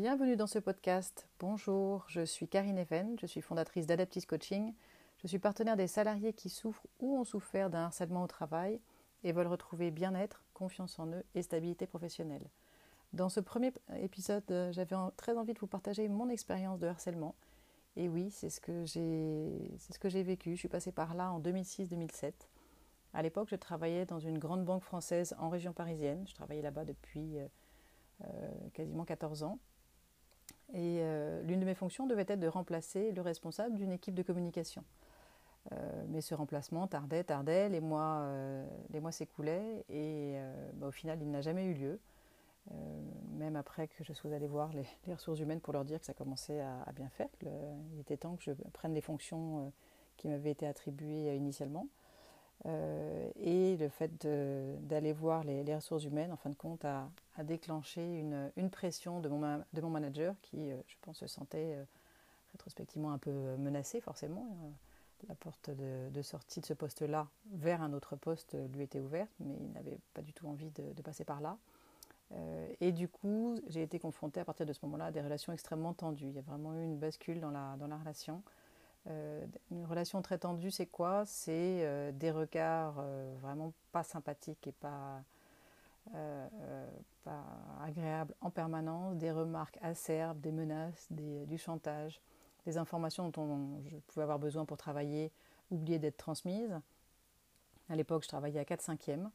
[0.00, 1.28] Bienvenue dans ce podcast.
[1.40, 4.72] Bonjour, je suis Karine Even, je suis fondatrice d'Adaptis Coaching.
[5.18, 8.80] Je suis partenaire des salariés qui souffrent ou ont souffert d'un harcèlement au travail
[9.24, 12.48] et veulent retrouver bien-être, confiance en eux et stabilité professionnelle.
[13.12, 17.34] Dans ce premier épisode, euh, j'avais très envie de vous partager mon expérience de harcèlement.
[17.96, 20.52] Et oui, c'est ce que j'ai vécu.
[20.52, 22.32] Je suis passée par là en 2006-2007.
[23.12, 26.24] À l'époque, je travaillais dans une grande banque française en région parisienne.
[26.26, 27.46] Je travaillais là-bas depuis euh,
[28.24, 29.58] euh, quasiment 14 ans.
[30.74, 31.02] Et
[31.44, 34.84] l'une de mes fonctions devait être de remplacer le responsable d'une équipe de communication.
[36.08, 38.28] mais ce remplacement tardait, tardait, les mois,
[39.00, 40.36] mois s'écoulaient et
[40.74, 42.00] bah, au final, il n'a jamais eu lieu.
[42.72, 42.74] Euh,
[43.32, 46.14] même après que je sois allée voir les, ressources humaines pour leur dire que ça
[46.14, 49.70] commençait à, bien faire, qu'il était temps que je prenne les fonctions euh,
[50.16, 51.88] qui m'avaient été attribuées initialement.
[52.66, 57.08] Euh, et le fait d'aller voir les, ressources humaines, en fin de compte, a,
[57.42, 61.76] déclenché une, pression de mon, manager qui, je pense, se sentait
[62.52, 64.46] rétrospectivement un peu menacé, forcément.
[65.28, 69.54] La porte de, sortie de ce poste-là vers un autre poste lui était ouverte, mais
[69.58, 71.56] il n'avait pas du tout envie de passer par là.
[72.32, 75.52] Euh, et du coup, j'ai été confrontée à partir de ce moment-là à des relations
[75.52, 76.28] extrêmement tendues.
[76.28, 78.42] Il y a vraiment eu une bascule dans la relation.
[79.08, 81.24] Euh, une relation très tendue, c'est quoi?
[81.26, 83.02] C'est euh, des regards
[83.40, 85.22] vraiment pas sympathiques et pas,
[87.82, 92.20] agréables en permanence, des remarques acerbes, des menaces, du chantage,
[92.66, 95.30] des informations dont je pouvais avoir besoin pour travailler,
[95.70, 96.80] oublier d'être transmises.
[97.88, 99.30] À l'époque, je travaillais à 4 5 e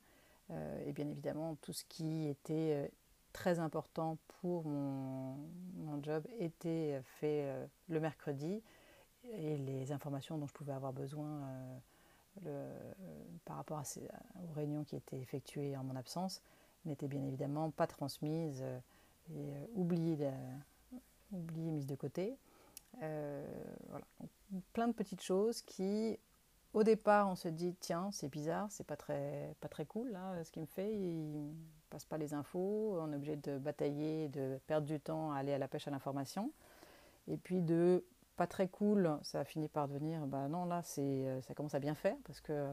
[0.51, 2.87] euh, et bien évidemment, tout ce qui était euh,
[3.33, 5.37] très important pour mon,
[6.03, 8.61] job était fait euh, le mercredi
[9.33, 11.41] et les informations dont je pouvais avoir besoin
[13.45, 16.41] par rapport aux réunions qui étaient effectuées en mon absence
[16.85, 18.63] n'étaient bien évidemment pas transmises
[19.33, 20.17] et oubliées,
[21.31, 22.37] mises de côté.
[22.99, 24.05] voilà.
[24.73, 26.19] plein de petites choses qui
[26.75, 30.43] au départ, on se dit tiens, c'est bizarre, c'est pas très, pas très cool là,
[30.43, 30.93] ce qu'il me fait.
[30.93, 31.53] Il
[31.89, 35.53] passe pas les infos, on est obligé de batailler, de perdre du temps à aller
[35.53, 36.51] à la pêche à l'information.
[37.29, 38.03] Et puis de
[38.35, 41.79] pas très cool, ça a fini par devenir bah non là, c'est, ça commence à
[41.79, 42.69] bien faire parce que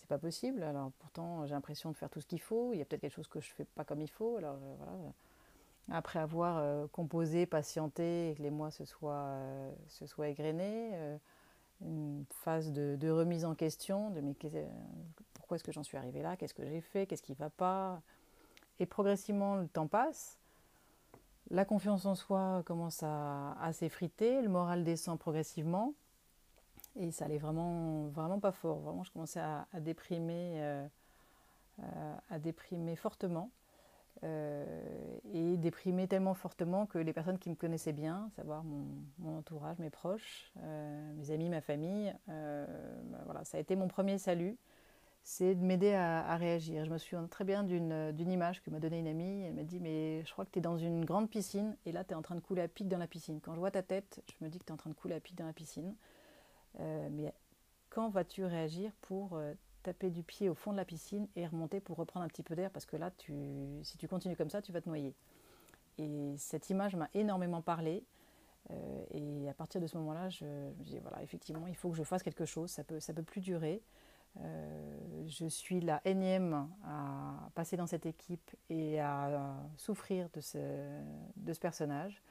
[0.00, 0.62] c'est pas possible.
[0.62, 2.72] Alors pourtant, j'ai l'impression de faire tout ce qu'il faut.
[2.72, 4.36] Il y a peut-être quelque chose que je fais pas comme il faut.
[4.36, 4.92] Alors euh, voilà.
[5.92, 11.18] Après avoir euh, composé, patienté, que les mois se soient, euh, se soient égrenés
[11.82, 14.34] une phase de, remise en question, de mais
[15.32, 17.48] pourquoi est-ce que j'en suis arrivée là, qu'est-ce que j'ai fait, qu'est-ce qui ne va
[17.48, 18.02] pas?
[18.78, 20.38] Et progressivement, le temps passe,
[21.50, 25.94] la confiance en soi commence à, s'effriter, le moral descend progressivement,
[26.96, 28.78] et ça allait vraiment, vraiment pas fort.
[28.80, 30.86] Vraiment, je commençais à, déprimer, euh,
[31.80, 33.50] euh, à déprimer fortement.
[34.22, 39.78] Euh, et déprimé tellement fortement que les personnes qui me connaissaient bien, savoir mon, entourage,
[39.78, 40.52] mes proches,
[41.16, 44.58] mes amis, ma famille, bah voilà, ça a été mon premier salut,
[45.22, 46.84] c'est de m'aider à, réagir.
[46.84, 49.80] Je me souviens très bien d'une image que m'a donnée une amie, elle m'a dit
[49.80, 52.22] mais je crois que tu es dans une grande piscine et là tu es en
[52.22, 53.40] train de couler à pic dans la piscine.
[53.40, 55.14] Quand je vois ta tête, je me dis que tu es en train de couler
[55.14, 55.94] à pic dans la piscine.
[56.78, 57.32] mais
[57.90, 59.40] quand vas-tu réagir pour
[59.82, 62.54] taper du pied au fond de la piscine et remonter pour reprendre un petit peu
[62.54, 62.70] d'air?
[62.70, 63.34] Parce que là, tu,
[63.82, 65.14] si tu continues comme ça, tu vas te noyer.
[65.98, 68.04] Et cette image m'a énormément parlé.
[68.70, 71.96] Euh, et à partir de ce moment-là, je, me dis voilà, effectivement, il faut que
[71.96, 72.70] je fasse quelque chose.
[72.70, 73.82] Ça peut, ça peut plus durer.
[74.38, 81.58] Euh, je suis la énième à passer dans cette équipe et à souffrir de ce,
[81.60, 82.22] personnage.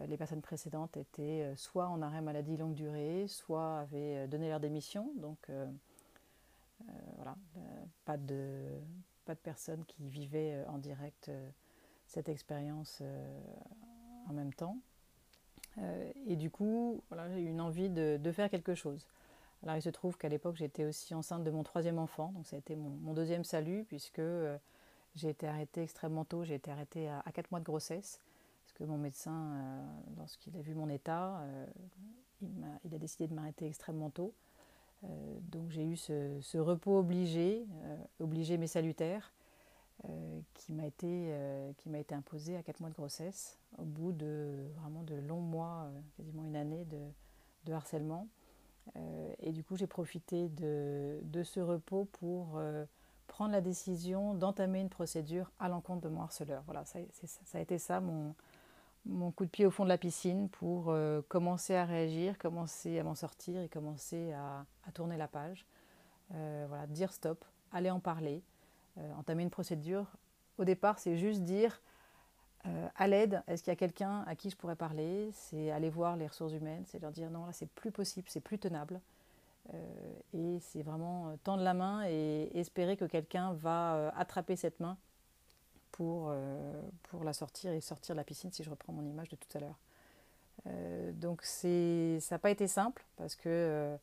[0.00, 4.60] Euh, les personnes précédentes étaient soit en arrêt maladie longue durée, soit avaient donné leur
[4.60, 5.12] démission.
[5.16, 5.50] Donc
[6.82, 7.60] euh, voilà, euh,
[8.04, 8.62] pas de,
[9.24, 11.30] pas personnes qui vivaient euh, en direct
[12.06, 13.02] cette expérience
[14.28, 14.78] en même temps.
[16.26, 19.08] et du coup, voilà, j'ai eu une envie de, faire quelque chose.
[19.66, 22.56] Alors il se trouve qu'à l'époque, j'étais aussi enceinte de mon troisième enfant, donc ça
[22.56, 24.22] a été mon, deuxième salut, puisque
[25.16, 28.20] j'ai été arrêtée extrêmement tôt, j'ai été arrêtée à, quatre mois de grossesse,
[28.62, 29.82] parce que mon médecin,
[30.18, 31.42] lorsqu'il a vu mon état,
[32.42, 34.32] il, a, il, a, décidé de m'arrêter extrêmement tôt.
[35.04, 39.32] Euh, donc j'ai eu ce, repos obligé, euh, obligé mais salutaire,
[40.08, 41.32] euh, qui m'a été,
[42.10, 46.56] imposé à 4 mois de grossesse, au bout de vraiment de longs mois, quasiment une
[46.56, 46.84] année
[47.64, 48.28] de, harcèlement.
[49.40, 52.60] Et du coup, j'ai profité de, de, ce repos pour
[53.26, 56.62] prendre la décision d'entamer une procédure à l'encontre de mon harceleur.
[56.66, 56.98] Voilà, ça,
[57.54, 58.34] a été ça mon,
[59.06, 62.98] mon coup de pied au fond de la piscine pour euh, commencer à réagir, commencer
[62.98, 65.66] à m'en sortir et commencer à, tourner la page.
[66.34, 68.42] Euh, voilà, dire stop, aller en parler,
[68.98, 70.06] euh, entamer une procédure.
[70.58, 71.80] Au départ, c'est juste dire
[72.96, 75.30] à l'aide, est-ce qu'il y a quelqu'un à qui je pourrais parler?
[75.32, 78.40] C'est aller voir les ressources humaines, c'est leur dire non, là c'est plus possible, c'est
[78.40, 79.00] plus tenable.
[80.34, 84.96] et c'est vraiment tendre la main et espérer que quelqu'un va attraper cette main
[85.92, 86.32] pour,
[87.04, 89.58] pour la sortir et sortir de la piscine si je reprends mon image de tout
[89.58, 89.78] à l'heure.
[90.66, 93.96] Euh, donc ça n'a pas été simple parce que euh,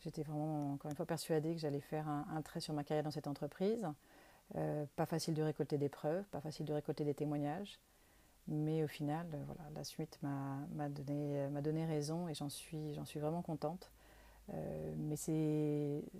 [0.00, 3.10] j'étais vraiment encore une fois persuadée que j'allais faire un, trait sur ma carrière dans
[3.10, 3.86] cette entreprise.
[4.56, 7.78] Euh, pas facile de récolter des preuves, pas facile de récolter des témoignages.
[8.48, 13.90] Mais au final, voilà, la suite m'a donné, raison et j'en suis, vraiment contente.
[14.96, 15.16] mais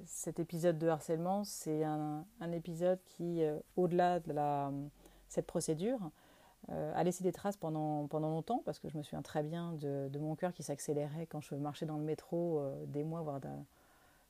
[0.07, 3.43] cet épisode de harcèlement, c'est un, épisode qui,
[3.77, 4.33] au-delà de
[5.29, 6.11] cette procédure,
[6.71, 10.19] euh, a laissé des traces pendant, longtemps, parce que je me souviens très bien de,
[10.19, 13.41] mon cœur qui s'accélérait quand je marchais dans le métro euh, des mois, voire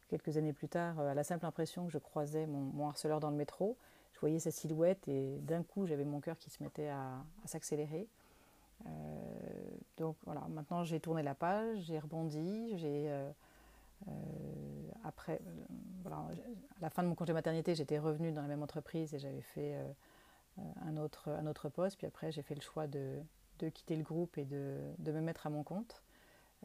[0.08, 3.30] quelques années plus tard, euh, à la simple impression que je croisais mon, harceleur dans
[3.30, 3.76] le métro.
[4.22, 8.08] Voyais sa silhouette et d'un coup, j'avais mon cœur qui se mettait à, s'accélérer.
[9.98, 13.10] donc voilà, maintenant j'ai tourné la page, j'ai rebondi, j'ai
[15.04, 15.40] après,
[16.02, 19.18] voilà, à la fin de mon congé maternité, j'étais revenue dans la même entreprise et
[19.18, 19.92] j'avais fait euh,
[20.82, 21.96] un, autre, un autre poste.
[21.96, 23.18] Puis après, j'ai fait le choix de,
[23.58, 26.02] de, quitter le groupe et de, de me mettre à mon compte.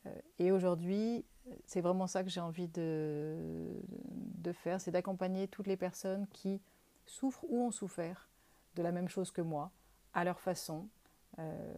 [0.06, 1.26] Euh, et aujourd'hui,
[1.66, 3.36] c'est vraiment ça que j'ai envie de,
[4.10, 6.62] de faire, c'est d'accompagner toutes les personnes qui
[7.08, 8.30] souffrent ou ont souffert
[8.76, 9.72] de la même chose que moi,
[10.14, 10.88] à leur façon.
[11.40, 11.74] Euh,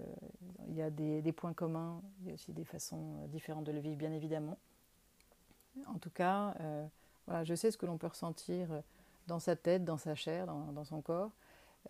[0.68, 3.80] il y a des, points communs, il y a aussi des façons différentes de le
[3.80, 4.58] vivre, bien évidemment.
[5.88, 6.56] En tout cas,
[7.26, 8.68] voilà, je sais ce que l'on peut ressentir
[9.30, 11.32] dans sa tête, dans sa chair, dans, son corps.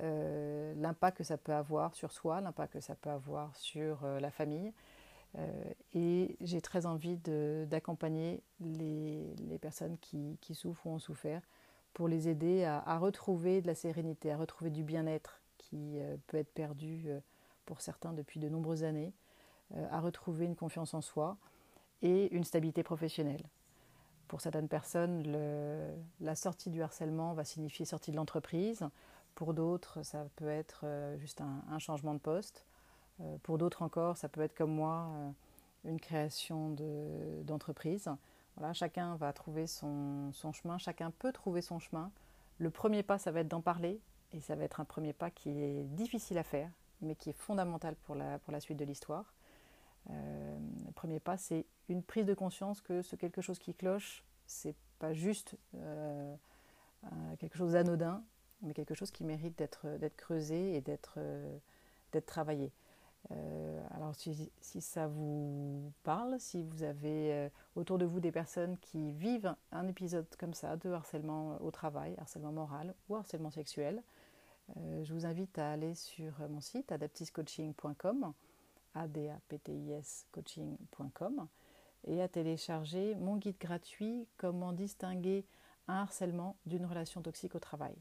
[0.01, 4.19] Euh, l'impact que ça peut avoir sur soi, l'impact que ça peut avoir sur euh,
[4.19, 4.71] la famille.
[5.37, 5.63] Euh,
[5.93, 11.41] et j'ai très envie d'accompagner les, les, personnes qui, qui, souffrent ou ont souffert
[11.93, 16.53] pour les aider à, retrouver de la sérénité, à retrouver du bien-être qui peut être
[16.53, 17.07] perdu
[17.65, 19.13] pour certains depuis de nombreuses années,
[19.91, 21.37] à retrouver une confiance en soi
[22.01, 23.43] et une stabilité professionnelle.
[24.27, 25.23] Pour certaines personnes,
[26.21, 28.87] la sortie du harcèlement va signifier sortie de l'entreprise,
[29.39, 32.65] pour d'autres, ça peut être euh, juste un, changement de poste.
[33.21, 35.31] Euh, pour d'autres encore, ça peut être comme moi, euh,
[35.85, 36.75] une création
[37.45, 38.09] d'entreprise.
[38.73, 42.11] Chacun va trouver son, chemin, chacun peut trouver son chemin.
[42.57, 43.99] Le premier pas, ça va être d'en parler,
[44.33, 46.69] et ça va être un premier pas qui est difficile à faire,
[47.01, 49.33] mais qui est fondamental pour la, pour la suite de l'histoire.
[50.09, 54.75] le premier pas, c'est une prise de conscience que ce quelque chose qui cloche, c'est
[54.99, 55.55] pas juste
[57.39, 58.23] quelque chose d'anodin,
[58.61, 61.57] mais quelque chose qui mérite d'être creusé et d'être euh,
[62.25, 62.71] travaillé.
[63.31, 63.68] Euh,
[64.09, 64.17] alors
[64.61, 69.53] si, ça vous parle, si vous avez euh, autour de vous des personnes qui vivent
[69.71, 74.01] un épisode comme ça de harcèlement au travail, harcèlement moral ou harcèlement sexuel,
[75.03, 78.33] je vous invite à aller sur mon site adaptiscoaching.com,
[78.95, 81.47] adaptiscoaching.com,
[82.07, 85.45] et à télécharger mon guide gratuit Comment distinguer
[85.87, 87.93] un harcèlement d'une relation toxique au travail.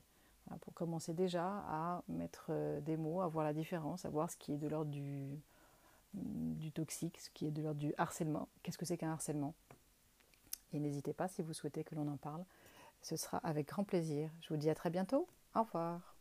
[0.63, 4.37] Pour commencer déjà à mettre euh, des mots, à voir la différence, à voir ce
[4.39, 5.39] qui est de l'ordre du,
[6.15, 8.49] du toxique, ce qui est de l'ordre du harcèlement.
[8.63, 9.55] Qu'est-ce que c'est qu'un harcèlement?
[10.73, 12.45] Et n'hésitez pas si vous souhaitez que l'on en parle.
[13.03, 14.31] Ce sera avec grand plaisir.
[14.41, 15.29] Je vous dis à très bientôt.
[15.55, 16.18] Au revoir.